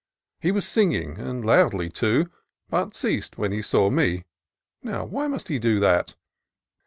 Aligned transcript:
He 0.39 0.51
was 0.51 0.67
sing 0.67 0.93
ing, 0.93 1.19
and 1.19 1.45
loudly, 1.45 1.87
too, 1.87 2.31
but 2.71 2.95
ceased 2.95 3.37
when 3.37 3.51
he 3.51 3.61
saw 3.61 3.91
me. 3.91 4.23
Now, 4.81 5.05
why 5.05 5.27
must 5.27 5.47
he 5.47 5.59
do 5.59 5.79
that? 5.79 6.15